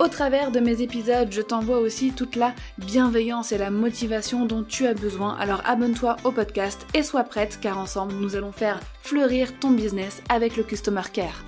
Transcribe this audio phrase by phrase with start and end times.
[0.00, 4.64] Au travers de mes épisodes, je t'envoie aussi toute la bienveillance et la motivation dont
[4.64, 5.36] tu as besoin.
[5.38, 10.20] Alors abonne-toi au podcast et sois prête car ensemble nous allons faire fleurir ton business
[10.28, 11.44] avec le Customer Care.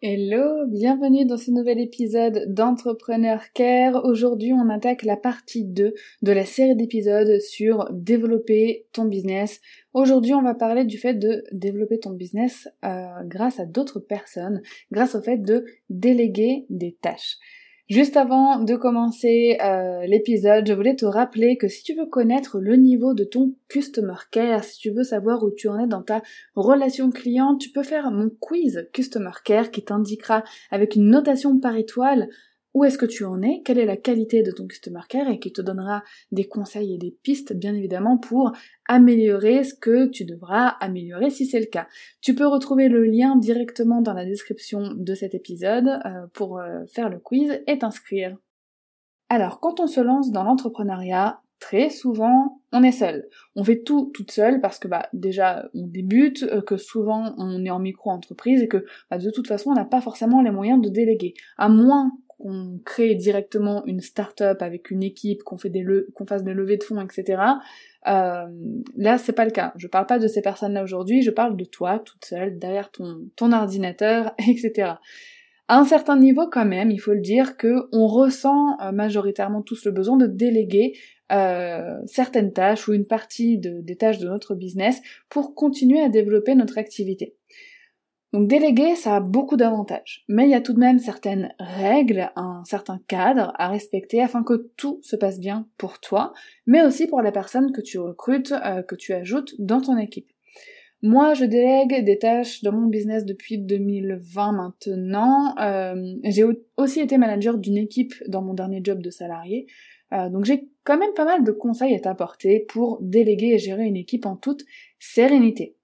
[0.00, 4.04] Hello, bienvenue dans ce nouvel épisode d'Entrepreneur Care.
[4.04, 9.60] Aujourd'hui, on attaque la partie 2 de la série d'épisodes sur développer ton business.
[9.94, 14.62] Aujourd'hui, on va parler du fait de développer ton business euh, grâce à d'autres personnes,
[14.92, 17.36] grâce au fait de déléguer des tâches.
[17.88, 22.60] Juste avant de commencer euh, l'épisode, je voulais te rappeler que si tu veux connaître
[22.60, 26.02] le niveau de ton customer care, si tu veux savoir où tu en es dans
[26.02, 26.20] ta
[26.54, 31.76] relation client, tu peux faire mon quiz customer care qui t'indiquera avec une notation par
[31.76, 32.28] étoile
[32.78, 35.28] où est-ce que tu en es, quelle est la qualité de ton customer care?
[35.28, 38.52] Et qui te donnera des conseils et des pistes bien évidemment pour
[38.86, 41.88] améliorer ce que tu devras améliorer si c'est le cas.
[42.20, 46.84] Tu peux retrouver le lien directement dans la description de cet épisode euh, pour euh,
[46.86, 48.36] faire le quiz et t'inscrire.
[49.28, 53.28] Alors quand on se lance dans l'entrepreneuriat, très souvent on est seul.
[53.56, 57.64] On fait tout toute seule parce que bah déjà on débute, euh, que souvent on
[57.64, 60.80] est en micro-entreprise et que bah, de toute façon on n'a pas forcément les moyens
[60.80, 61.34] de déléguer.
[61.56, 66.84] À moins qu'on crée directement une start-up avec une équipe, qu'on fasse des levées de
[66.84, 67.42] fonds, etc.
[68.06, 68.46] Euh,
[68.96, 69.72] là, c'est pas le cas.
[69.76, 73.52] Je parle pas de ces personnes-là aujourd'hui, je parle de toi, toute seule, derrière ton,
[73.52, 74.92] ordinateur, etc.
[75.70, 79.62] À un certain niveau, quand même, il faut le dire, que on ressent euh, majoritairement
[79.62, 80.94] tous le besoin de déléguer
[81.30, 86.08] euh, certaines tâches ou une partie de, des tâches de notre business pour continuer à
[86.08, 87.34] développer notre activité.
[88.34, 92.30] Donc déléguer, ça a beaucoup d'avantages, mais il y a tout de même certaines règles,
[92.36, 96.34] un certain cadre à respecter afin que tout se passe bien pour toi,
[96.66, 100.30] mais aussi pour les personnes que tu recrutes, euh, que tu ajoutes dans ton équipe.
[101.00, 105.54] Moi, je délègue des tâches dans mon business depuis 2020 maintenant.
[105.58, 105.94] Euh,
[106.24, 106.44] j'ai
[106.76, 109.68] aussi été manager d'une équipe dans mon dernier job de salarié,
[110.12, 113.86] euh, donc j'ai quand même pas mal de conseils à t'apporter pour déléguer et gérer
[113.86, 114.64] une équipe en toute
[114.98, 115.77] sérénité.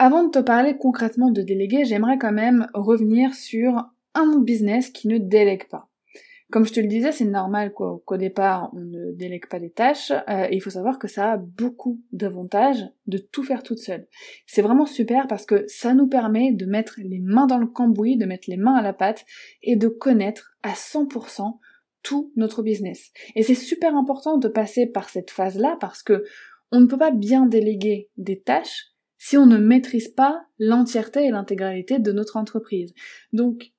[0.00, 5.08] Avant de te parler concrètement de déléguer, j'aimerais quand même revenir sur un business qui
[5.08, 5.88] ne délègue pas.
[6.52, 10.12] Comme je te le disais, c'est normal qu'au départ on ne délègue pas les tâches,
[10.28, 14.06] euh, il faut savoir que ça a beaucoup d'avantages de tout faire toute seule.
[14.46, 18.16] C'est vraiment super parce que ça nous permet de mettre les mains dans le cambouis,
[18.16, 19.26] de mettre les mains à la pâte
[19.62, 21.58] et de connaître à 100%
[22.04, 23.10] tout notre business.
[23.34, 26.24] Et c'est super important de passer par cette phase-là parce que
[26.70, 31.30] on ne peut pas bien déléguer des tâches si on ne maîtrise pas l'entièreté et
[31.30, 32.94] l'intégralité de notre entreprise.
[33.32, 33.72] Donc,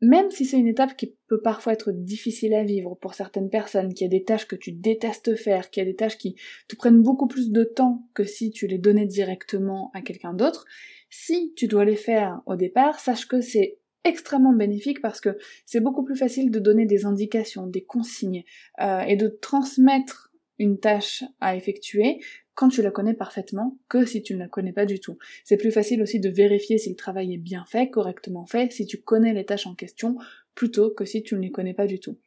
[0.00, 3.94] même si c'est une étape qui peut parfois être difficile à vivre pour certaines personnes,
[3.94, 6.36] qu'il y a des tâches que tu détestes faire, qu'il y a des tâches qui
[6.68, 10.66] te prennent beaucoup plus de temps que si tu les donnais directement à quelqu'un d'autre,
[11.10, 15.80] si tu dois les faire au départ, sache que c'est extrêmement bénéfique parce que c'est
[15.80, 18.44] beaucoup plus facile de donner des indications, des consignes
[18.80, 22.20] euh, et de transmettre une tâche à effectuer
[22.54, 25.18] quand tu la connais parfaitement que si tu ne la connais pas du tout.
[25.44, 28.86] C'est plus facile aussi de vérifier si le travail est bien fait, correctement fait, si
[28.86, 30.16] tu connais les tâches en question,
[30.54, 32.18] plutôt que si tu ne les connais pas du tout.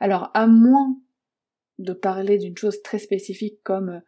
[0.00, 0.98] Alors, à moins
[1.78, 4.02] de parler d'une chose très spécifique comme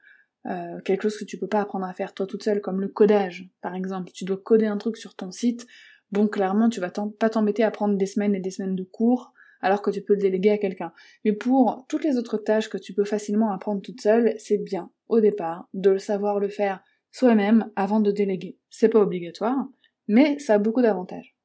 [0.46, 2.88] euh, quelque chose que tu peux pas apprendre à faire toi toute seule, comme le
[2.88, 4.10] codage, par exemple.
[4.12, 5.66] Tu dois coder un truc sur ton site,
[6.10, 9.34] bon clairement tu vas pas t'embêter à prendre des semaines et des semaines de cours
[9.60, 10.92] alors que tu peux le déléguer à quelqu'un.
[11.25, 14.90] Mais pour toutes les autres tâches que tu peux facilement apprendre toute seule, c'est bien,
[15.08, 18.58] au départ, de le savoir le faire soi-même avant de déléguer.
[18.70, 19.66] C'est pas obligatoire,
[20.06, 21.37] mais ça a beaucoup d'avantages.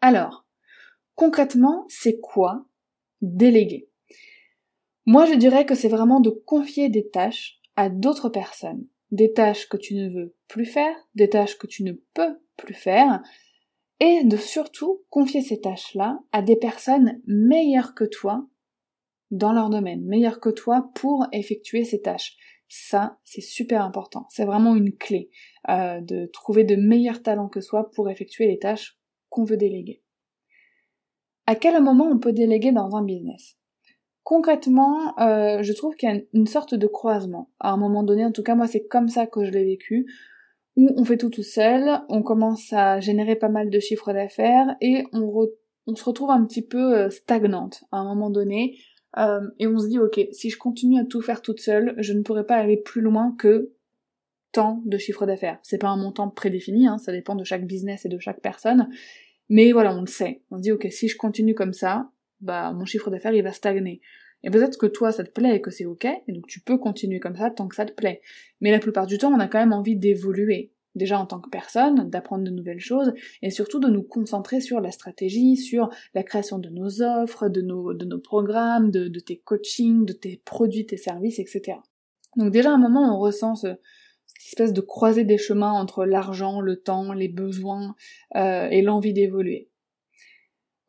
[0.00, 0.46] Alors,
[1.14, 2.66] concrètement, c'est quoi
[3.22, 3.88] déléguer?
[5.06, 8.86] Moi, je dirais que c'est vraiment de confier des tâches à d'autres personnes.
[9.10, 12.74] Des tâches que tu ne veux plus faire, des tâches que tu ne peux plus
[12.74, 13.22] faire,
[14.00, 18.46] et de surtout confier ces tâches-là à des personnes meilleures que toi
[19.34, 22.36] dans leur domaine, meilleures que toi pour effectuer ces tâches.
[22.68, 24.26] Ça, c'est super important.
[24.30, 25.30] C'est vraiment une clé
[25.68, 28.98] euh, de trouver de meilleurs talents que soi pour effectuer les tâches
[29.28, 30.02] qu'on veut déléguer.
[31.46, 33.58] À quel moment on peut déléguer dans un business?
[34.22, 37.50] Concrètement, euh, je trouve qu'il y a une sorte de croisement.
[37.60, 40.06] À un moment donné, en tout cas moi c'est comme ça que je l'ai vécu,
[40.76, 44.76] où on fait tout tout seul, on commence à générer pas mal de chiffres d'affaires
[44.80, 45.30] et on,
[45.86, 48.78] on se retrouve un petit peu euh, stagnante à un moment donné.
[49.18, 52.12] Euh, et on se dit ok, si je continue à tout faire toute seule, je
[52.12, 53.72] ne pourrai pas aller plus loin que
[54.52, 55.58] tant de chiffre d'affaires.
[55.62, 58.88] C'est pas un montant prédéfini, hein, ça dépend de chaque business et de chaque personne.
[59.48, 60.42] Mais voilà, on le sait.
[60.50, 63.52] On se dit ok, si je continue comme ça, bah mon chiffre d'affaires il va
[63.52, 64.00] stagner.
[64.42, 66.78] Et peut-être que toi ça te plaît et que c'est ok, et donc tu peux
[66.78, 68.20] continuer comme ça tant que ça te plaît.
[68.60, 70.73] Mais la plupart du temps, on a quand même envie d'évoluer.
[70.94, 73.12] Déjà en tant que personne, d'apprendre de nouvelles choses,
[73.42, 77.60] et surtout de nous concentrer sur la stratégie, sur la création de nos offres, de
[77.60, 81.78] nos, programmes, de, tes coachings, de tes produits, tes services, etc.
[82.36, 83.68] Donc déjà à un moment on ressent ce,
[84.26, 87.94] cette espèce de croisée des chemins entre l'argent, le temps, les besoins
[88.36, 89.68] euh, et l'envie d'évoluer.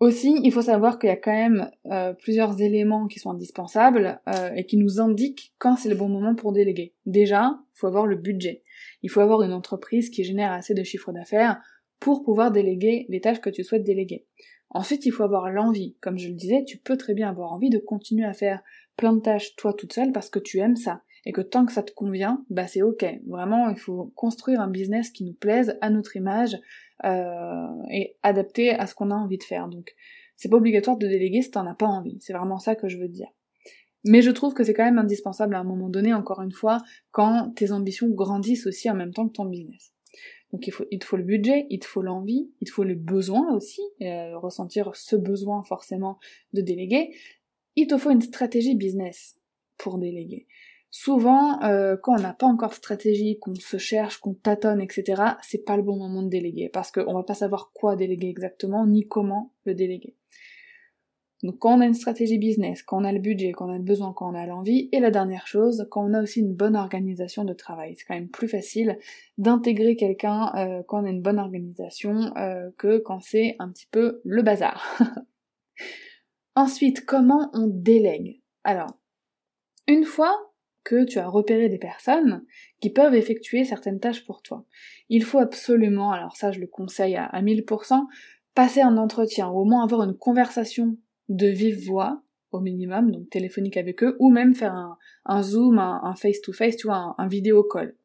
[0.02, 4.20] Aussi, il faut savoir qu'il y a quand même euh, plusieurs éléments qui sont indispensables
[4.28, 6.94] euh, et qui nous indiquent quand c'est le bon moment pour déléguer.
[7.06, 8.62] Déjà, il faut avoir le budget.
[9.06, 11.62] Il faut avoir une entreprise qui génère assez de chiffre d'affaires
[12.00, 14.26] pour pouvoir déléguer les tâches que tu souhaites déléguer.
[14.72, 15.96] Ensuite, il faut avoir l'envie.
[16.02, 18.64] Comme je le disais, tu peux très bien avoir envie de continuer à faire
[18.98, 21.04] plein de tâches toi toute seule parce que tu aimes ça.
[21.24, 23.06] Et que tant que ça te convient, bah c'est ok.
[23.28, 26.58] Vraiment, il faut construire un business qui nous plaise, à notre image,
[27.04, 29.68] euh, et adapté à ce qu'on a envie de faire.
[29.68, 29.94] Donc
[30.36, 32.18] c'est pas obligatoire de déléguer si t'en as pas envie.
[32.22, 33.28] C'est vraiment ça que je veux dire.
[34.06, 36.78] Mais je trouve que c'est quand même indispensable à un moment donné, encore une fois,
[37.12, 39.94] quand tes ambitions grandissent aussi en même temps que ton business.
[40.52, 42.84] Donc il, faut, il te faut le budget, il te faut l'envie, il te faut
[42.84, 46.20] le besoin aussi, euh, ressentir ce besoin forcément
[46.54, 47.16] de déléguer.
[47.76, 49.40] Il te faut une stratégie business
[49.78, 50.48] pour déléguer.
[50.92, 55.22] Souvent, euh, quand on n'a pas encore de stratégie, qu'on se cherche, qu'on tâtonne, etc.,
[55.42, 58.88] c'est pas le bon moment de déléguer, parce qu'on va pas savoir quoi déléguer exactement,
[58.88, 60.16] ni comment le déléguer.
[61.44, 63.78] Donc quand on a une stratégie business, quand on a le budget, quand on a
[63.78, 66.54] le besoin, quand on a l'envie, et la dernière chose, quand on a aussi une
[66.54, 67.96] bonne organisation de travail.
[67.98, 68.98] C'est quand même plus facile
[69.38, 73.88] d'intégrer quelqu'un euh, quand on a une bonne organisation euh, que quand c'est un petit
[73.92, 74.98] peu le bazar.
[76.56, 78.42] Ensuite, comment on délègue?
[78.64, 78.98] Alors,
[79.88, 80.34] une fois
[80.86, 82.46] que tu as repéré des personnes
[82.80, 84.66] qui peuvent effectuer certaines tâches pour toi.
[85.10, 88.06] Il faut absolument, alors ça je le conseille à, 1000%,
[88.54, 90.96] passer un entretien, ou au moins avoir une conversation
[91.30, 96.16] de vive voix, au minimum, donc téléphonique avec eux, ou même faire un, zoom, un
[96.16, 97.96] face-to-face, tu vois, un vidéo call.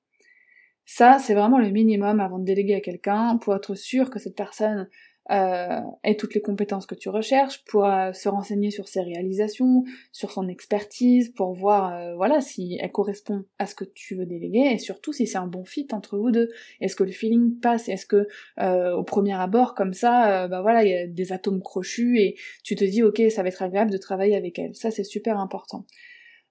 [0.92, 4.34] Ça, c'est vraiment le minimum avant de déléguer à quelqu'un pour être sûr que cette
[4.34, 4.88] personne
[5.30, 9.84] euh, et toutes les compétences que tu recherches, pour euh, se renseigner sur ses réalisations,
[10.10, 14.26] sur son expertise, pour voir euh, voilà si elle correspond à ce que tu veux
[14.26, 16.50] déléguer et surtout si c'est un bon fit entre vous deux.
[16.80, 17.88] Est-ce que le feeling passe?
[17.88, 18.26] Est-ce que
[18.58, 22.74] au premier abord comme ça, bah voilà, il y a des atomes crochus et tu
[22.74, 24.74] te dis ok ça va être agréable de travailler avec elle.
[24.74, 25.86] Ça c'est super important.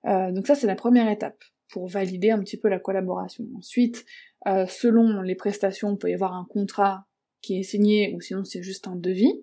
[0.05, 3.45] donc ça c'est la première étape pour valider un petit peu la collaboration.
[3.57, 4.05] Ensuite,
[4.45, 7.08] selon les prestations, on peut y avoir un contrat
[7.41, 9.41] qui est signé, ou sinon c'est juste un devis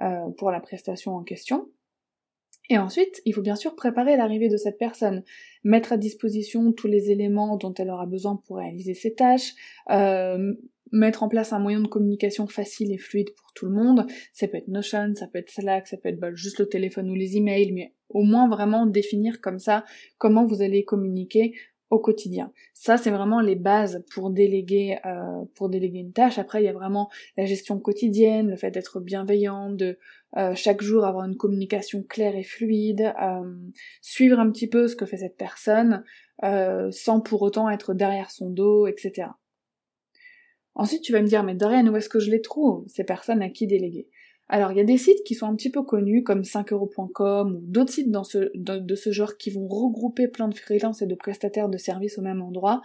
[0.00, 1.68] euh, pour la prestation en question.
[2.70, 5.24] Et ensuite, il faut bien sûr préparer l'arrivée de cette personne,
[5.64, 9.54] mettre à disposition tous les éléments dont elle aura besoin pour réaliser ses tâches,
[9.90, 10.52] euh,
[10.92, 14.06] mettre en place un moyen de communication facile et fluide pour tout le monde.
[14.34, 17.10] Ça peut être Notion, ça peut être Slack, ça peut être bah, juste le téléphone
[17.10, 19.84] ou les emails, mais au moins vraiment définir comme ça
[20.18, 21.54] comment vous allez communiquer
[21.90, 22.52] au quotidien.
[22.74, 26.38] Ça, c'est vraiment les bases pour déléguer, euh, pour déléguer une tâche.
[26.38, 29.98] Après, il y a vraiment la gestion quotidienne, le fait d'être bienveillant, de
[30.36, 33.56] euh, chaque jour avoir une communication claire et fluide, euh,
[34.02, 36.04] suivre un petit peu ce que fait cette personne,
[36.90, 39.28] sans pour autant être derrière son dos, etc.
[40.76, 43.42] Ensuite, tu vas me dire, mais Dorian, où est-ce que je les trouve, ces personnes
[43.42, 44.08] à qui déléguer?
[44.48, 47.60] Alors il y a des sites qui sont un petit peu connus comme 5euros.com ou
[47.62, 51.76] d'autres sites de, ce genre qui vont regrouper plein de freelances et de prestataires de
[51.76, 52.80] services au même endroit.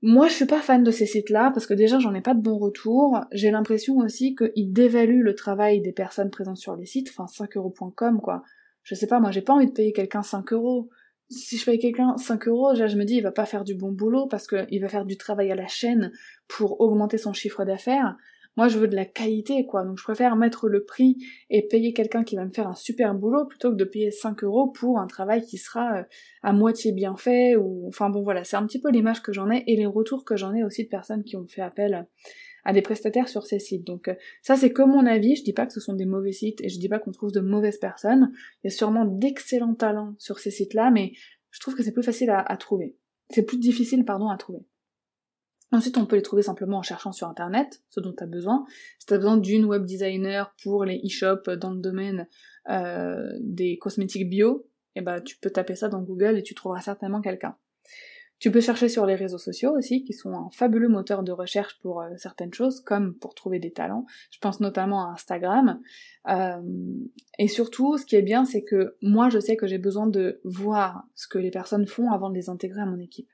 [0.00, 2.40] Moi je suis pas fan de ces sites-là parce que déjà j'en ai pas de
[2.40, 3.20] bons retours.
[3.32, 8.20] J'ai l'impression aussi qu'ils dévaluent le travail des personnes présentes sur les sites, enfin 5euros.com
[8.20, 8.42] quoi.
[8.84, 10.88] Je sais pas, moi j'ai pas envie de payer quelqu'un 5 euros.
[11.30, 13.74] Si je paye quelqu'un 5 euros, déjà je me dis il va pas faire du
[13.74, 16.12] bon boulot parce qu'il va faire du travail à la chaîne
[16.46, 18.16] pour augmenter son chiffre d'affaires.
[18.56, 19.84] Moi, je veux de la qualité, quoi.
[19.84, 21.16] Donc, je préfère mettre le prix
[21.50, 24.44] et payer quelqu'un qui va me faire un super boulot plutôt que de payer 5
[24.44, 26.02] euros pour un travail qui sera euh,
[26.42, 28.44] à moitié bien fait ou, enfin bon, voilà.
[28.44, 30.84] C'est un petit peu l'image que j'en ai et les retours que j'en ai aussi
[30.84, 32.06] de personnes qui ont fait appel
[32.64, 33.84] à des prestataires sur ces sites.
[33.84, 35.36] Donc, euh, ça, c'est comme mon avis.
[35.36, 37.32] Je dis pas que ce sont des mauvais sites et je dis pas qu'on trouve
[37.32, 38.30] de mauvaises personnes.
[38.62, 41.12] Il y a sûrement d'excellents talents sur ces sites-là, mais
[41.50, 42.96] je trouve que c'est plus facile à trouver
[43.30, 44.60] c'est plus difficile pardon à trouver.
[45.74, 48.64] Ensuite, on peut les trouver simplement en cherchant sur internet, ce dont tu as besoin.
[49.00, 52.28] Si tu as besoin d'une web designer pour les e-shops dans le domaine
[52.70, 56.80] euh, des cosmétiques bio, eh ben, tu peux taper ça dans Google et tu trouveras
[56.80, 57.56] certainement quelqu'un.
[58.38, 61.76] Tu peux chercher sur les réseaux sociaux aussi, qui sont un fabuleux moteur de recherche
[61.80, 64.06] pour euh, certaines choses, comme pour trouver des talents.
[64.30, 65.80] Je pense notamment à Instagram.
[66.28, 66.62] Euh,
[67.40, 70.40] et surtout, ce qui est bien, c'est que moi, je sais que j'ai besoin de
[70.44, 73.28] voir ce que les personnes font avant de les intégrer à mon équipe.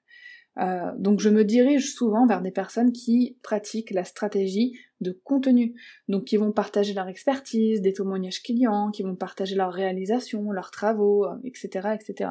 [0.58, 5.74] Euh, donc je me dirige souvent vers des personnes qui pratiquent la stratégie de contenu,
[6.08, 10.70] donc qui vont partager leur expertise, des témoignages clients, qui vont partager leurs réalisations, leurs
[10.70, 12.30] travaux, etc., euh, etc.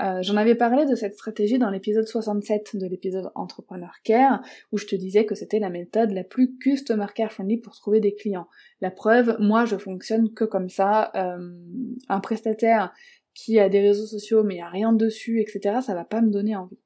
[0.00, 4.42] Euh, J'en avais parlé de cette stratégie dans l'épisode 67 de l'épisode Entrepreneur Care,
[4.72, 8.00] où je te disais que c'était la méthode la plus customer care friendly pour trouver
[8.00, 8.48] des clients.
[8.80, 11.12] La preuve, moi je fonctionne que comme ça.
[11.14, 11.52] Euh,
[12.08, 12.92] un prestataire
[13.34, 16.30] qui a des réseaux sociaux mais il a rien dessus, etc., ça va pas me
[16.30, 16.78] donner envie.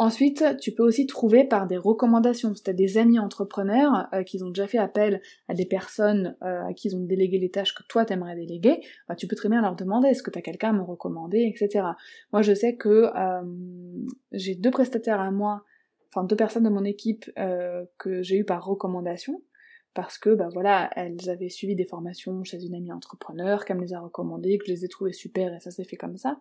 [0.00, 2.54] Ensuite, tu peux aussi trouver par des recommandations.
[2.54, 6.36] Si tu as des amis entrepreneurs euh, qui ont déjà fait appel à des personnes
[6.44, 9.34] euh, à qui ils ont délégué les tâches que toi t'aimerais déléguer, bah, tu peux
[9.34, 11.84] très bien leur demander est-ce que tu as quelqu'un à me recommander, etc.
[12.32, 13.42] Moi, je sais que euh,
[14.30, 15.64] j'ai deux prestataires à moi,
[16.12, 17.28] enfin deux personnes de mon équipe
[17.98, 19.42] que j'ai eu par recommandation,
[19.94, 23.82] parce que bah voilà, elles avaient suivi des formations chez une amie entrepreneur, qu'elle me
[23.82, 26.38] les a recommandées, que je les ai trouvées super et ça s'est fait comme ça.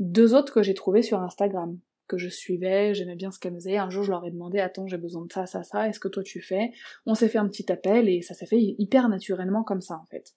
[0.00, 3.76] Deux autres que j'ai trouvées sur Instagram que je suivais, j'aimais bien ce qu'elle faisait.
[3.76, 6.08] Un jour, je leur ai demandé, attends, j'ai besoin de ça, ça, ça, est-ce que
[6.08, 6.72] toi tu fais?
[7.06, 10.06] On s'est fait un petit appel et ça s'est fait hyper naturellement comme ça, en
[10.06, 10.34] fait.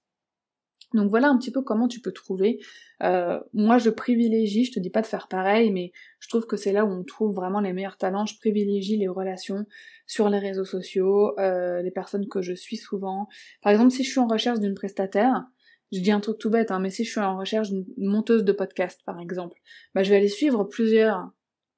[0.93, 2.59] Donc voilà un petit peu comment tu peux trouver.
[3.03, 6.57] Euh, moi, je privilégie, je te dis pas de faire pareil, mais je trouve que
[6.57, 8.25] c'est là où on trouve vraiment les meilleurs talents.
[8.25, 9.65] Je privilégie les relations
[10.07, 13.27] sur les réseaux sociaux, euh, les personnes que je suis souvent.
[13.61, 15.45] Par exemple, si je suis en recherche d'une prestataire,
[15.91, 18.43] je dis un truc tout bête, hein, mais si je suis en recherche d'une monteuse
[18.43, 19.59] de podcast, par exemple,
[19.93, 21.31] bah, je vais aller suivre plusieurs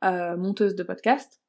[0.04, 1.40] euh, monteuse de podcast.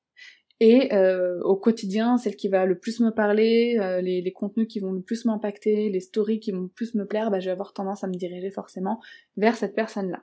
[0.60, 4.78] Et euh, au quotidien, celle qui va le plus me parler, euh, les, contenus qui
[4.78, 7.52] vont le plus m'impacter, les stories qui vont le plus me plaire, bah, je vais
[7.52, 9.00] avoir tendance à me diriger forcément
[9.36, 10.22] vers cette personne-là.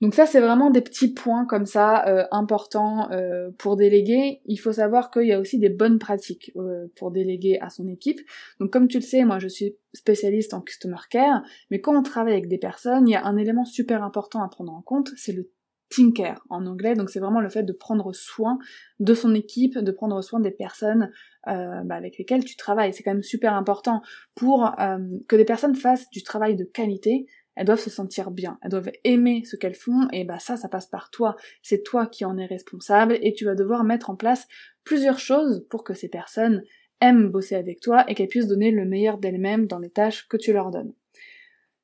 [0.00, 3.08] Donc ça, c'est vraiment des petits points comme ça importants
[3.56, 4.42] pour déléguer.
[4.44, 6.52] Il faut savoir qu'il y a aussi des bonnes pratiques
[6.96, 8.20] pour déléguer à son équipe.
[8.60, 12.02] Donc comme tu le sais, moi je suis spécialiste en customer care, mais quand on
[12.02, 15.12] travaille avec des personnes, il y a un élément super important à prendre en compte,
[15.16, 15.50] c'est le
[15.88, 18.58] tinker en anglais, donc c'est vraiment le fait de prendre soin
[19.00, 21.10] de son équipe, de prendre soin des personnes
[21.48, 22.92] euh, bah, avec lesquelles tu travailles.
[22.92, 24.02] C'est quand même super important
[24.34, 27.26] pour euh, que des personnes fassent du travail de qualité.
[27.54, 30.68] Elles doivent se sentir bien, elles doivent aimer ce qu'elles font, et bah ça, ça
[30.68, 31.36] passe par toi.
[31.62, 34.46] C'est toi qui en es responsable, et tu vas devoir mettre en place
[34.84, 36.62] plusieurs choses pour que ces personnes
[37.00, 40.36] aiment bosser avec toi et qu'elles puissent donner le meilleur d'elles-mêmes dans les tâches que
[40.36, 40.92] tu leur donnes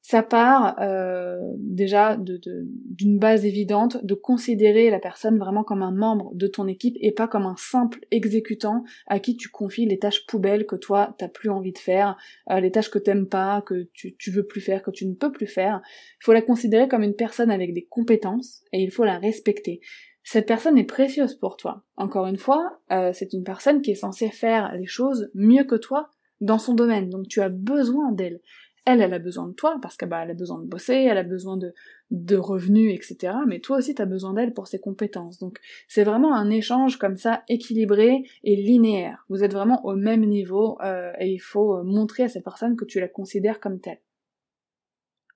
[0.03, 5.93] ça part euh, déjà d'une de, base évidente de considérer la personne vraiment comme un
[5.93, 10.01] membre de ton équipe et pas comme un simple exécutant à qui tu confies les
[10.01, 12.17] tâches poubelles que toi t'as plus envie de faire,
[12.51, 15.15] euh, les tâches que t'aimes pas, que tu, tu veux plus faire, que tu ne
[15.15, 15.81] peux plus faire.
[16.21, 19.81] Il faut la considérer comme une personne avec des compétences et il faut la respecter.
[20.25, 21.85] Cette personne est précieuse pour toi.
[21.97, 25.77] Encore une fois, euh, c'est une personne qui est censée faire les choses mieux que
[25.77, 26.11] toi
[26.43, 28.41] dans son domaine, donc tu as besoin d'elle
[28.85, 31.23] elle, elle a besoin de toi parce qu'elle bah, a besoin de bosser, elle a
[31.23, 33.35] besoin de, revenus, etc.
[33.47, 35.39] Mais toi aussi, tu as besoin d'elle pour ses compétences.
[35.39, 39.25] Donc, c'est vraiment un échange comme ça, équilibré et linéaire.
[39.29, 42.77] Vous êtes vraiment au même niveau euh, et il faut euh, montrer à cette personne
[42.77, 44.01] que tu la considères comme telle.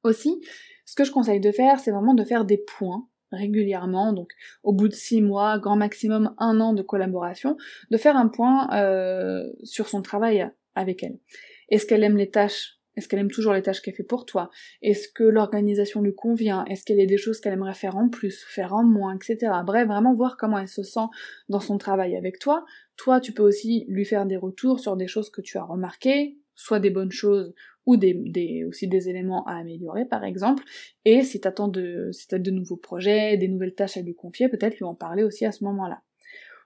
[0.02, 0.40] Aussi,
[0.84, 4.30] ce que je conseille de faire, c'est vraiment de faire des points régulièrement, donc
[4.62, 7.56] au bout de six mois, grand maximum un an de collaboration,
[7.90, 11.18] de faire un point euh, sur son travail avec elle.
[11.68, 14.50] Est-ce qu'elle aime les tâches est-ce qu'elle aime toujours les tâches qu'elle fait pour toi?
[14.82, 16.64] Est-ce que l'organisation lui convient?
[16.64, 19.52] Est-ce qu'elle a des choses qu'elle aimerait faire en plus, faire en moins, etc.
[19.64, 21.06] Bref, vraiment voir comment elle se sent
[21.48, 22.64] dans son travail avec toi.
[22.96, 26.38] Toi, tu peux aussi lui faire des retours sur des choses que tu as remarquées,
[26.54, 30.64] soit des bonnes choses ou des, aussi des éléments à améliorer par exemple.
[31.04, 34.48] Et si t'attends de, si t'as de nouveaux projets, des nouvelles tâches à lui confier,
[34.48, 36.02] peut-être lui en parler aussi à ce moment-là.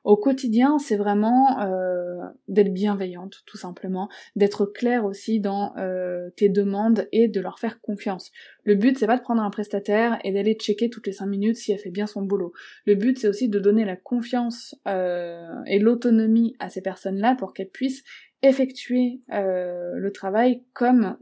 [0.04, 2.16] Au quotidien, c'est vraiment euh,
[2.48, 7.80] d'être bienveillante, tout simplement, d'être claire aussi dans euh, tes demandes et de leur faire
[7.80, 8.30] confiance.
[8.64, 11.56] Le but, c'est pas de prendre un prestataire et d'aller checker toutes les cinq minutes
[11.56, 12.52] si elle fait bien son boulot.
[12.86, 17.52] Le but, c'est aussi de donner la confiance euh, et l'autonomie à ces personnes-là pour
[17.52, 18.04] qu'elles puissent
[18.42, 21.18] effectuer le travail comme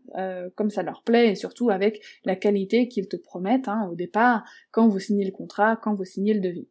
[0.54, 4.44] comme ça leur plaît et surtout avec la qualité qu'ils te promettent hein, au départ
[4.70, 6.68] quand vous signez le contrat, quand vous signez le devis.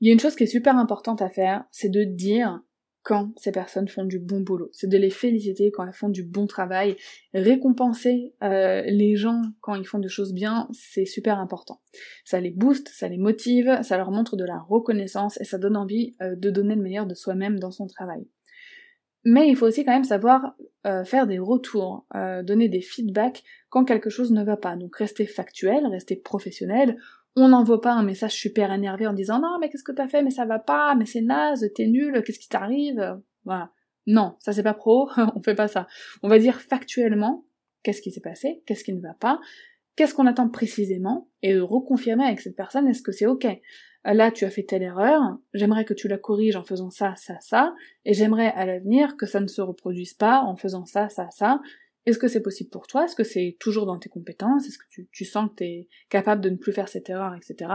[0.00, 2.60] Il y a une chose qui est super importante à faire, c'est de dire
[3.06, 4.68] quand ces personnes font du bon boulot.
[4.72, 6.96] C'est de les féliciter quand elles font du bon travail.
[7.34, 11.80] Récompenser euh, les gens quand ils font des choses bien, c'est super important.
[12.24, 15.76] Ça les booste, ça les motive, ça leur montre de la reconnaissance et ça donne
[15.76, 18.26] envie euh, de donner le meilleur de soi-même dans son travail.
[19.24, 22.06] Mais il faut aussi quand même savoir euh, faire des retours,
[22.42, 24.74] donner des feedbacks quand quelque chose ne va pas.
[24.74, 26.96] Donc rester factuel, rester professionnel,
[27.36, 30.22] on n'envoie pas un message super énervé en disant non mais qu'est-ce que t'as fait?
[30.22, 33.20] Mais ça va pas mais c'est naze t'es nul qu'est-ce qui t'arrive?
[33.44, 33.70] Voilà.
[34.06, 35.86] Non ça c'est pas pro on fait pas ça.
[36.22, 37.44] On va dire factuellement
[37.82, 39.38] qu'est-ce qui s'est passé qu'est-ce qui ne va pas
[39.96, 43.46] qu'est-ce qu'on attend précisément et reconfirmer avec cette personne est-ce que c'est ok?
[44.04, 45.20] Là tu as fait telle erreur
[45.52, 47.74] j'aimerais que tu la corriges en faisant ça ça ça
[48.06, 51.60] et j'aimerais à l'avenir que ça ne se reproduise pas en faisant ça ça ça
[52.06, 53.04] est-ce que c'est possible pour toi?
[53.04, 54.66] Est-ce que c'est toujours dans tes compétences?
[54.66, 57.70] Est-ce que tu, sens que tu es capable de ne plus faire cette erreur, etc.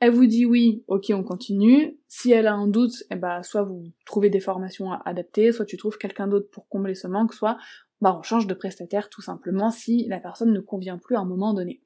[0.00, 1.98] Elle vous dit oui, ok, on continue.
[2.08, 5.78] Si elle a un doute, eh ben, soit vous trouvez des formations adaptées, soit tu
[5.78, 7.56] trouves quelqu'un d'autre pour combler ce manque, soit
[8.02, 11.24] bah, on change de prestataire tout simplement si la personne ne convient plus à un
[11.24, 11.80] moment donné.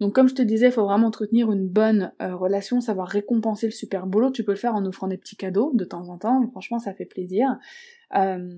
[0.00, 3.66] Donc comme je te disais, il faut vraiment entretenir une bonne euh, relation, savoir récompenser
[3.66, 4.32] le super boulot.
[4.32, 6.92] Tu peux le faire en offrant des petits cadeaux de temps en temps, franchement ça
[6.92, 7.56] fait plaisir.
[8.16, 8.50] Euh,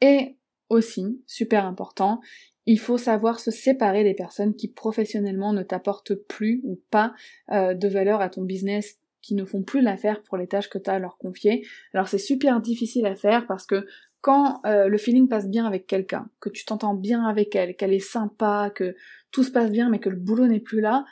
[0.00, 0.36] et
[0.72, 2.20] aussi, super important,
[2.66, 7.12] il faut savoir se séparer des personnes qui professionnellement ne t'apportent plus ou pas
[7.50, 10.78] euh, de valeur à ton business, qui ne font plus l'affaire pour les tâches que
[10.78, 11.66] tu as à leur confier.
[11.94, 13.86] Alors c'est super difficile à faire parce que
[14.20, 17.92] quand euh, le feeling passe bien avec quelqu'un, que tu t'entends bien avec elle, qu'elle
[17.92, 18.94] est sympa, que
[19.32, 21.04] tout se passe bien mais que le boulot n'est plus là,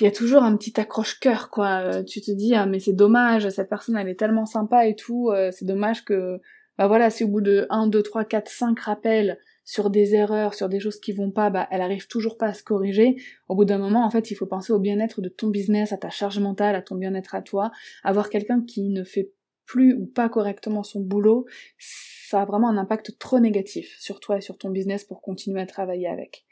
[0.00, 1.80] il y a toujours un petit accroche-cœur quoi.
[1.80, 4.94] Euh, tu te dis ah mais c'est dommage, cette personne elle est tellement sympa et
[4.94, 6.40] tout, c'est dommage que
[6.78, 10.54] bah voilà, si au bout de 1, 2, 3, 4, 5 rappels sur des erreurs,
[10.54, 13.16] sur des choses qui vont pas, bah elle arrive toujours pas à se corriger,
[13.48, 15.96] au bout d'un moment, en fait, il faut penser au bien-être de ton business, à
[15.96, 17.72] ta charge mentale, à ton bien-être à toi.
[18.04, 19.32] Avoir quelqu'un qui ne fait
[19.66, 21.46] plus ou pas correctement son boulot,
[21.78, 25.60] ça a vraiment un impact trop négatif sur toi et sur ton business pour continuer
[25.60, 26.44] à travailler avec.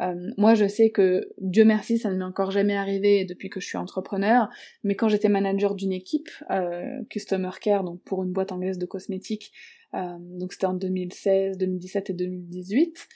[0.00, 3.60] Euh, moi, je sais que Dieu merci, ça ne m'est encore jamais arrivé depuis que
[3.60, 4.48] je suis entrepreneur,
[4.84, 8.86] mais quand j'étais manager d'une équipe euh, customer care, donc pour une boîte anglaise de
[8.86, 9.52] cosmétiques,
[9.94, 13.08] euh, donc c'était en 2016, 2017 et 2018.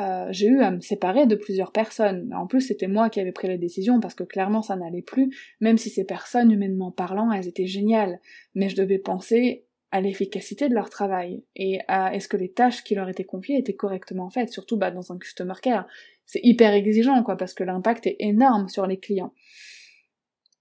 [0.00, 2.32] Euh, j'ai eu à me séparer de plusieurs personnes.
[2.34, 5.32] En plus, c'était moi qui avais pris la décision parce que clairement ça n'allait plus,
[5.60, 8.20] même si ces personnes, humainement parlant, elles étaient géniales.
[8.54, 9.63] Mais je devais penser
[9.94, 13.58] à l'efficacité de leur travail et à est-ce que les tâches qui leur étaient confiées
[13.58, 15.86] étaient correctement faites, surtout bah, dans un customer care.
[16.26, 19.32] C'est hyper exigeant quoi parce que l'impact est énorme sur les clients.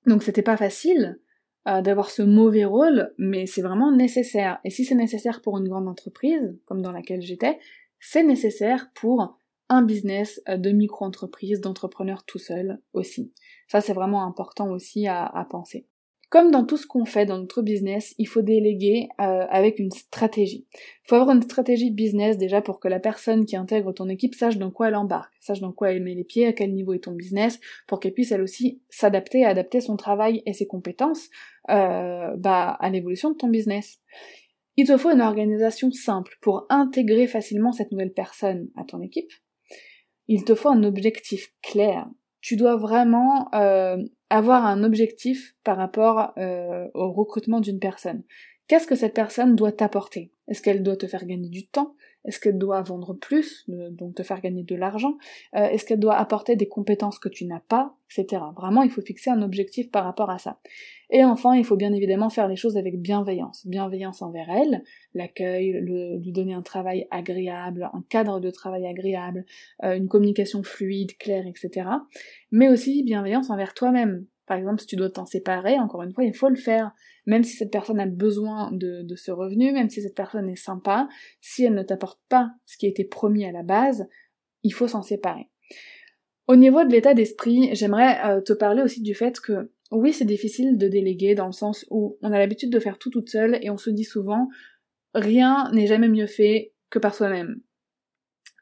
[0.05, 1.19] Donc c'était pas facile
[1.67, 4.59] euh, d'avoir ce mauvais rôle, mais c'est vraiment nécessaire.
[4.65, 7.57] Et si c'est nécessaire pour une grande entreprise, comme dans laquelle j'étais,
[7.99, 13.33] c'est nécessaire pour un business euh, de micro-entreprise, d'entrepreneur tout seul aussi.
[13.67, 15.87] Ça c'est vraiment important aussi à penser.
[16.33, 19.91] Comme dans tout ce qu'on fait dans notre business, il faut déléguer euh, avec une
[19.91, 20.65] stratégie.
[20.73, 24.33] Il faut avoir une stratégie business déjà pour que la personne qui intègre ton équipe
[24.33, 26.93] sache dans quoi elle embarque, sache dans quoi elle met les pieds, à quel niveau
[26.93, 31.29] est ton business, pour qu'elle puisse elle aussi s'adapter, adapter son travail et ses compétences
[31.69, 33.99] euh, bah, à l'évolution de ton business.
[34.75, 39.29] Il te faut une organisation simple pour intégrer facilement cette nouvelle personne à ton équipe.
[40.27, 42.07] Il te faut un objectif clair.
[42.41, 43.97] Tu dois vraiment euh,
[44.33, 48.23] avoir un objectif par rapport euh, au recrutement d'une personne.
[48.67, 50.31] Qu'est-ce que cette personne doit t'apporter?
[50.47, 51.95] Est-ce qu'elle doit te faire gagner du temps?
[52.25, 55.17] Est-ce qu'elle doit vendre plus, donc te faire gagner de l'argent?
[55.55, 58.41] Euh, Est-ce qu'elle doit apporter des compétences que tu n'as pas, etc.
[58.55, 60.59] Vraiment, il faut fixer un objectif par rapport à ça.
[61.09, 63.67] Et enfin, il faut bien évidemment faire les choses avec bienveillance.
[63.67, 69.45] Bienveillance envers elle, l'accueil, lui donner un travail agréable, un cadre de travail agréable,
[69.83, 71.89] euh, une communication fluide, claire, etc.
[72.51, 74.25] Mais aussi bienveillance envers toi-même.
[74.45, 76.91] Par exemple, si tu dois t'en séparer, encore une fois, il faut le faire.
[77.25, 81.07] Même si cette personne a besoin de, ce revenu, même si cette personne est sympa,
[81.39, 84.07] si elle ne t'apporte pas ce qui a été promis à la base,
[84.63, 85.49] il faut s'en séparer.
[86.47, 90.25] Au niveau de l'état d'esprit, j'aimerais euh, te parler aussi du fait que oui, c'est
[90.25, 93.59] difficile de déléguer dans le sens où on a l'habitude de faire tout toute seule
[93.61, 94.49] et on se dit souvent
[95.13, 97.61] rien n'est jamais mieux fait que par soi-même.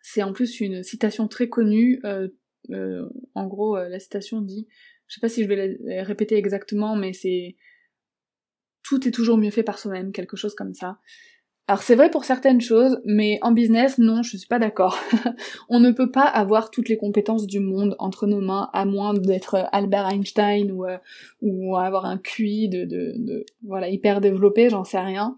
[0.03, 1.99] C'est en plus une citation très connue.
[2.03, 2.27] Euh,
[2.69, 4.67] euh, en gros, la citation dit,
[5.11, 7.57] je sais pas si je vais la répéter exactement, mais c'est
[8.81, 10.99] tout est toujours mieux fait par soi-même, quelque chose comme ça.
[11.67, 14.97] Alors c'est vrai pour certaines choses, mais en business, non, je suis pas d'accord.
[15.69, 19.13] on ne peut pas avoir toutes les compétences du monde entre nos mains, à moins
[19.13, 20.97] d'être Albert Einstein ou, euh,
[21.41, 25.35] ou avoir un QI de, de, voilà hyper développé, j'en sais rien.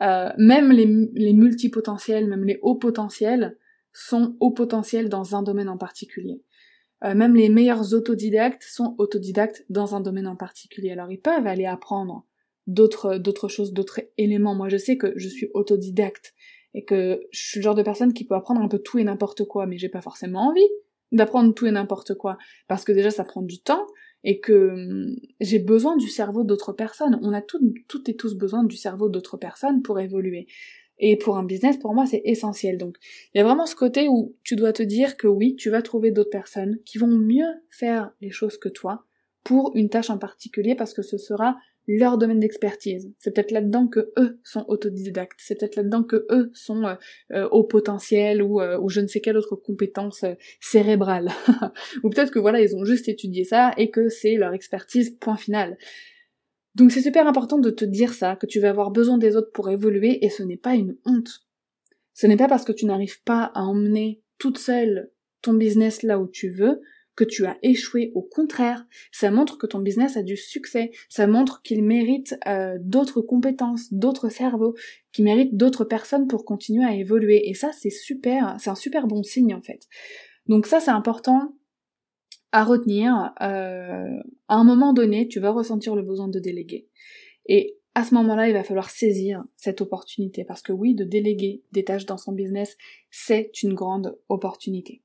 [0.00, 3.58] Euh, même les, les multipotentiels, même les hauts potentiels,
[3.92, 6.40] sont hauts potentiels dans un domaine en particulier.
[7.04, 10.90] Euh, même les meilleurs autodidactes sont autodidactes dans un domaine en particulier.
[10.90, 12.26] Alors ils peuvent aller apprendre
[12.66, 14.54] d'autres d'autres choses, d'autres éléments.
[14.54, 16.34] Moi, je sais que je suis autodidacte
[16.74, 19.04] et que je suis le genre de personne qui peut apprendre un peu tout et
[19.04, 20.68] n'importe quoi, mais j'ai pas forcément envie
[21.10, 22.38] d'apprendre tout et n'importe quoi
[22.68, 23.86] parce que déjà ça prend du temps
[24.24, 27.18] et que hum, j'ai besoin du cerveau d'autres personnes.
[27.22, 30.46] On a toutes et tous besoin du cerveau d'autres personnes pour évoluer.
[30.98, 32.78] Et pour un business, pour moi, c'est essentiel.
[32.78, 32.96] Donc,
[33.34, 35.82] il y a vraiment ce côté où tu dois te dire que oui, tu vas
[35.82, 39.04] trouver d'autres personnes qui vont mieux faire les choses que toi
[39.44, 41.56] pour une tâche en particulier parce que ce sera
[41.88, 43.10] leur domaine d'expertise.
[43.18, 45.38] C'est peut-être là-dedans que eux sont autodidactes.
[45.38, 46.94] C'est peut-être là-dedans que eux sont euh,
[47.32, 50.24] euh, au potentiel ou, euh, ou je ne sais quelle autre compétence
[50.60, 51.30] cérébrale.
[52.04, 55.36] ou peut-être que voilà, ils ont juste étudié ça et que c'est leur expertise point
[55.36, 55.76] final.
[56.74, 59.52] Donc c'est super important de te dire ça, que tu vas avoir besoin des autres
[59.52, 61.46] pour évoluer et ce n'est pas une honte.
[62.14, 65.10] Ce n'est pas parce que tu n'arrives pas à emmener toute seule
[65.42, 66.80] ton business là où tu veux
[67.14, 68.10] que tu as échoué.
[68.14, 70.92] Au contraire, ça montre que ton business a du succès.
[71.08, 74.74] Ça montre qu'il mérite euh, d'autres compétences, d'autres cerveaux,
[75.12, 77.50] qu'il mérite d'autres personnes pour continuer à évoluer.
[77.50, 79.88] Et ça, c'est super, c'est un super bon signe en fait.
[80.46, 81.54] Donc ça, c'est important
[82.52, 83.32] à retenir.
[83.40, 86.88] Euh, à un moment donné, tu vas ressentir le besoin de déléguer.
[87.46, 91.62] Et à ce moment-là, il va falloir saisir cette opportunité parce que oui, de déléguer
[91.72, 92.76] des tâches dans son business,
[93.10, 95.02] c'est une grande opportunité.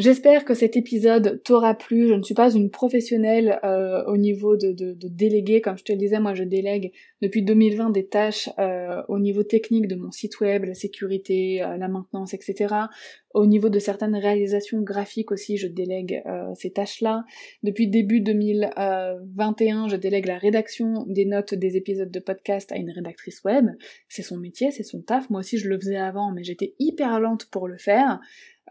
[0.00, 2.08] J'espère que cet épisode t'aura plu.
[2.08, 5.60] Je ne suis pas une professionnelle euh, au niveau de, de, de, déléguer.
[5.60, 9.42] Comme je te le disais, moi je délègue depuis 2020 des tâches euh, au niveau
[9.42, 12.74] technique de mon site web, la sécurité, euh, la maintenance, etc.
[13.34, 16.20] Au niveau de certaines réalisations graphiques aussi, je délègue
[16.56, 17.24] ces tâches-là.
[17.62, 22.90] Depuis début 2021, je délègue la rédaction des notes des épisodes de podcast à une
[22.90, 23.66] rédactrice web.
[24.08, 25.30] C'est son métier, c'est son taf.
[25.30, 28.18] Moi aussi je le faisais avant, mais j'étais hyper lente pour le faire.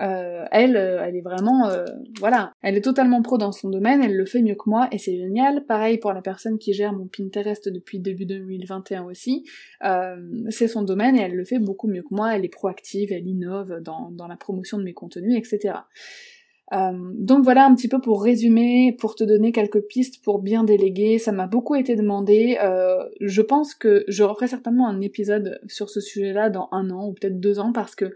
[0.01, 1.83] Euh, elle, euh, elle est vraiment, euh,
[2.19, 4.97] voilà, elle est totalement pro dans son domaine, elle le fait mieux que moi et
[4.97, 5.65] c'est génial.
[5.65, 9.45] Pareil pour la personne qui gère mon Pinterest depuis début 2021 aussi,
[10.49, 12.35] c'est son domaine et elle le fait beaucoup mieux que moi.
[12.35, 15.79] Elle est proactive, elle innove dans, la promotion de mes contenus, etc.
[16.71, 21.17] donc voilà un petit peu pour résumer, pour te donner quelques pistes pour bien déléguer.
[21.17, 22.57] Ça m'a beaucoup été demandé.
[23.19, 27.13] je pense que je referai certainement un épisode sur ce sujet-là dans un an ou
[27.13, 28.13] peut-être deux ans parce que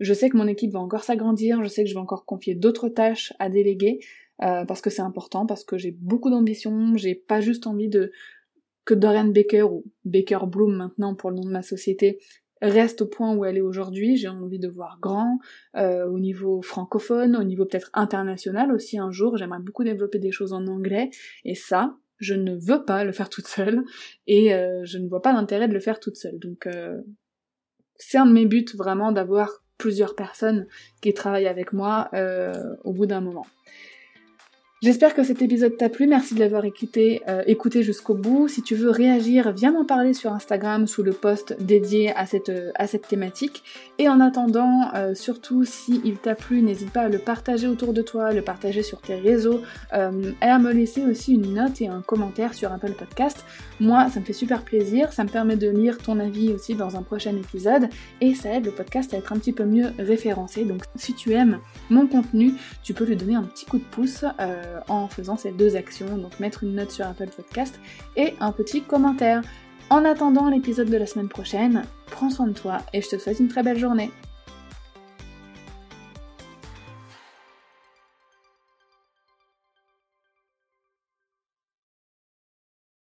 [0.00, 2.54] je sais que mon équipe va encore s'agrandir, je sais que je vais encore confier
[2.54, 4.00] d'autres tâches à déléguer,
[4.42, 8.10] euh, parce que c'est important, parce que j'ai beaucoup d'ambition, j'ai pas juste envie de
[8.84, 12.18] que Dorian Baker ou Baker Bloom maintenant pour le nom de ma société
[12.60, 15.38] reste au point où elle est aujourd'hui, j'ai envie de voir grand
[15.76, 20.32] euh, au niveau francophone, au niveau peut-être international aussi un jour, j'aimerais beaucoup développer des
[20.32, 21.10] choses en anglais,
[21.44, 23.84] et ça, je ne veux pas le faire toute seule,
[24.26, 26.38] et euh, je ne vois pas l'intérêt de le faire toute seule.
[26.38, 26.68] Donc
[27.96, 30.66] c'est un de mes buts vraiment d'avoir plusieurs personnes
[31.00, 33.46] qui travaillent avec moi euh, au bout d'un moment.
[34.84, 38.48] J'espère que cet épisode t'a plu, merci de l'avoir écouté, euh, écouté jusqu'au bout.
[38.48, 42.50] Si tu veux réagir, viens m'en parler sur Instagram sous le post dédié à cette,
[42.50, 43.62] euh, à cette thématique.
[43.98, 47.94] Et en attendant, euh, surtout si il t'a plu, n'hésite pas à le partager autour
[47.94, 49.62] de toi, le partager sur tes réseaux,
[49.94, 53.42] et à me laisser aussi une note et un commentaire sur Apple Podcast.
[53.80, 56.96] Moi, ça me fait super plaisir, ça me permet de lire ton avis aussi dans
[56.96, 57.88] un prochain épisode,
[58.20, 60.64] et ça aide le podcast à être un petit peu mieux référencé.
[60.64, 64.26] Donc si tu aimes mon contenu, tu peux lui donner un petit coup de pouce.
[64.74, 67.78] Euh, en faisant ces deux actions, donc mettre une note sur Apple Podcast
[68.16, 69.42] et un petit commentaire.
[69.90, 73.40] En attendant l'épisode de la semaine prochaine, prends soin de toi et je te souhaite
[73.40, 74.10] une très belle journée.